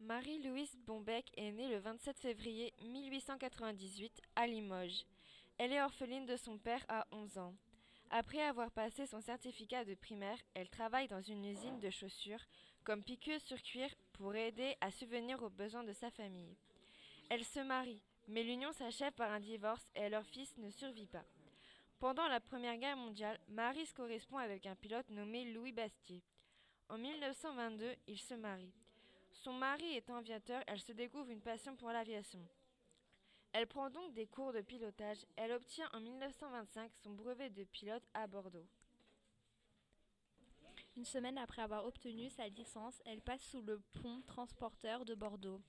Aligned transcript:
Marie-Louise 0.00 0.76
Bombec 0.86 1.32
est 1.36 1.52
née 1.52 1.68
le 1.68 1.78
27 1.78 2.18
février 2.18 2.74
1898 2.82 4.20
à 4.36 4.46
Limoges. 4.46 5.06
Elle 5.58 5.72
est 5.72 5.82
orpheline 5.82 6.26
de 6.26 6.36
son 6.36 6.58
père 6.58 6.84
à 6.88 7.06
11 7.12 7.38
ans. 7.38 7.54
Après 8.10 8.42
avoir 8.42 8.70
passé 8.70 9.06
son 9.06 9.20
certificat 9.20 9.84
de 9.84 9.94
primaire, 9.94 10.38
elle 10.54 10.68
travaille 10.68 11.08
dans 11.08 11.22
une 11.22 11.46
usine 11.46 11.80
de 11.80 11.90
chaussures 11.90 12.44
comme 12.84 13.02
piqueuse 13.02 13.42
sur 13.42 13.60
cuir 13.62 13.88
pour 14.12 14.34
aider 14.36 14.76
à 14.80 14.90
subvenir 14.90 15.42
aux 15.42 15.50
besoins 15.50 15.82
de 15.82 15.94
sa 15.94 16.10
famille. 16.10 16.56
Elle 17.30 17.44
se 17.44 17.60
marie, 17.60 18.02
mais 18.28 18.44
l'union 18.44 18.72
s'achève 18.72 19.14
par 19.14 19.32
un 19.32 19.40
divorce 19.40 19.88
et 19.96 20.08
leur 20.10 20.26
fils 20.26 20.56
ne 20.58 20.70
survit 20.70 21.06
pas. 21.06 21.24
Pendant 21.98 22.28
la 22.28 22.40
Première 22.40 22.76
Guerre 22.76 22.98
mondiale, 22.98 23.40
Marie 23.48 23.86
se 23.86 23.94
correspond 23.94 24.36
avec 24.36 24.66
un 24.66 24.76
pilote 24.76 25.08
nommé 25.08 25.52
Louis 25.52 25.72
Bastier. 25.72 26.22
En 26.90 26.98
1922, 26.98 27.94
ils 28.06 28.20
se 28.20 28.34
marient. 28.34 28.74
Son 29.42 29.52
mari 29.52 29.94
étant 29.94 30.16
aviateur, 30.16 30.62
elle 30.66 30.80
se 30.80 30.92
découvre 30.92 31.30
une 31.30 31.40
passion 31.40 31.76
pour 31.76 31.90
l'aviation. 31.90 32.44
Elle 33.52 33.66
prend 33.66 33.90
donc 33.90 34.12
des 34.12 34.26
cours 34.26 34.52
de 34.52 34.60
pilotage. 34.60 35.24
Elle 35.36 35.52
obtient 35.52 35.88
en 35.92 36.00
1925 36.00 36.92
son 37.02 37.12
brevet 37.12 37.50
de 37.50 37.64
pilote 37.64 38.02
à 38.12 38.26
Bordeaux. 38.26 38.66
Une 40.96 41.04
semaine 41.04 41.38
après 41.38 41.62
avoir 41.62 41.86
obtenu 41.86 42.28
sa 42.30 42.48
licence, 42.48 43.00
elle 43.04 43.20
passe 43.20 43.42
sous 43.42 43.62
le 43.62 43.80
pont 44.02 44.22
transporteur 44.26 45.04
de 45.04 45.14
Bordeaux. 45.14 45.60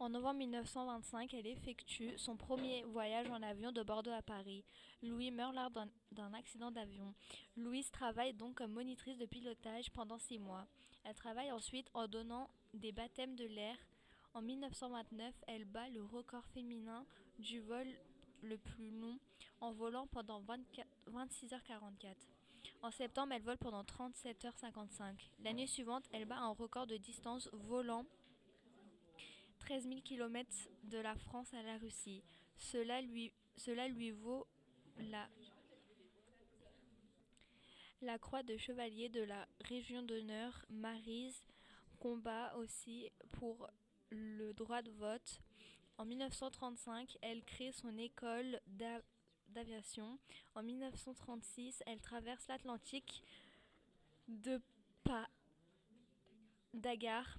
En 0.00 0.10
novembre 0.10 0.38
1925, 0.38 1.34
elle 1.34 1.48
effectue 1.48 2.16
son 2.18 2.36
premier 2.36 2.84
voyage 2.84 3.28
en 3.30 3.42
avion 3.42 3.72
de 3.72 3.82
Bordeaux 3.82 4.12
à 4.12 4.22
Paris. 4.22 4.64
Louis 5.02 5.32
meurt 5.32 5.52
lors 5.52 5.72
d'un 6.12 6.32
accident 6.34 6.70
d'avion. 6.70 7.14
Louise 7.56 7.90
travaille 7.90 8.32
donc 8.32 8.54
comme 8.54 8.72
monitrice 8.72 9.18
de 9.18 9.26
pilotage 9.26 9.90
pendant 9.90 10.18
six 10.18 10.38
mois. 10.38 10.68
Elle 11.02 11.16
travaille 11.16 11.50
ensuite 11.50 11.90
en 11.94 12.06
donnant 12.06 12.48
des 12.74 12.92
baptêmes 12.92 13.34
de 13.34 13.46
l'air. 13.46 13.76
En 14.34 14.42
1929, 14.42 15.34
elle 15.48 15.64
bat 15.64 15.88
le 15.88 16.04
record 16.04 16.46
féminin 16.54 17.04
du 17.40 17.60
vol 17.60 17.88
le 18.42 18.56
plus 18.56 18.92
long 18.92 19.18
en 19.60 19.72
volant 19.72 20.06
pendant 20.06 20.40
26h44. 20.40 22.14
En 22.82 22.92
septembre, 22.92 23.32
elle 23.34 23.42
vole 23.42 23.58
pendant 23.58 23.82
37h55. 23.82 25.28
L'année 25.42 25.66
suivante, 25.66 26.04
elle 26.12 26.26
bat 26.26 26.38
un 26.38 26.52
record 26.52 26.86
de 26.86 26.96
distance 26.96 27.50
volant 27.52 28.04
13 29.68 29.86
000 29.86 30.00
km 30.00 30.50
de 30.84 30.96
la 30.96 31.14
France 31.14 31.52
à 31.52 31.62
la 31.62 31.76
Russie. 31.76 32.22
Cela 32.56 33.02
lui, 33.02 33.30
cela 33.58 33.86
lui 33.86 34.12
vaut 34.12 34.46
la, 34.96 35.28
la 38.00 38.18
croix 38.18 38.42
de 38.42 38.56
chevalier 38.56 39.10
de 39.10 39.20
la 39.20 39.46
Région 39.60 40.02
d'honneur. 40.02 40.64
Marise 40.70 41.42
combat 42.00 42.56
aussi 42.56 43.10
pour 43.32 43.68
le 44.08 44.54
droit 44.54 44.80
de 44.80 44.90
vote. 44.92 45.42
En 45.98 46.06
1935, 46.06 47.18
elle 47.20 47.44
crée 47.44 47.72
son 47.72 47.98
école 47.98 48.62
d'aviation. 49.48 50.18
En 50.54 50.62
1936, 50.62 51.82
elle 51.84 52.00
traverse 52.00 52.48
l'Atlantique 52.48 53.22
de 54.28 54.62
pas 55.04 55.28
d'Agar 56.72 57.38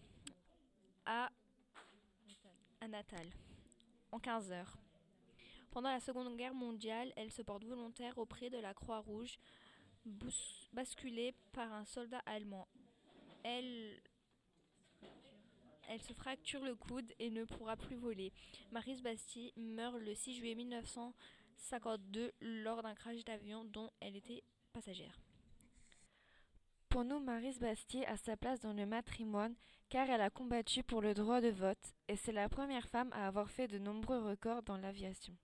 à 1.07 1.31
à 2.89 2.97
Natal, 2.97 3.27
en 4.11 4.19
15 4.19 4.51
heures. 4.51 4.77
Pendant 5.71 5.91
la 5.91 5.99
Seconde 5.99 6.35
Guerre 6.35 6.53
mondiale, 6.53 7.13
elle 7.15 7.31
se 7.31 7.41
porte 7.41 7.63
volontaire 7.63 8.17
auprès 8.17 8.49
de 8.49 8.57
la 8.57 8.73
Croix-Rouge, 8.73 9.37
basculée 10.73 11.35
par 11.53 11.71
un 11.71 11.85
soldat 11.85 12.21
allemand. 12.25 12.67
Elle, 13.43 14.01
se 16.01 16.13
fracture 16.13 16.63
le 16.63 16.75
coude 16.75 17.13
et 17.19 17.29
ne 17.29 17.43
pourra 17.43 17.77
plus 17.77 17.95
voler. 17.95 18.31
Marise 18.71 19.01
Bastille 19.01 19.53
meurt 19.55 19.99
le 19.99 20.15
6 20.15 20.35
juillet 20.35 20.55
1952 20.55 22.31
lors 22.41 22.81
d'un 22.81 22.95
crash 22.95 23.23
d'avion 23.23 23.65
dont 23.65 23.91
elle 23.99 24.15
était 24.15 24.43
passagère. 24.73 25.19
Pour 26.89 27.05
nous, 27.05 27.19
Marise 27.19 27.59
Bastier 27.59 28.05
a 28.07 28.17
sa 28.17 28.35
place 28.35 28.61
dans 28.61 28.73
le 28.73 28.87
matrimoine 28.87 29.53
car 29.89 30.09
elle 30.09 30.21
a 30.21 30.31
combattu 30.31 30.81
pour 30.81 31.01
le 31.01 31.13
droit 31.13 31.39
de 31.39 31.49
vote 31.49 31.93
et 32.07 32.15
c'est 32.15 32.31
la 32.31 32.49
première 32.49 32.87
femme 32.89 33.11
à 33.13 33.27
avoir 33.27 33.51
fait 33.51 33.67
de 33.67 33.77
nombreux 33.77 34.17
records 34.17 34.63
dans 34.63 34.77
l'aviation. 34.77 35.37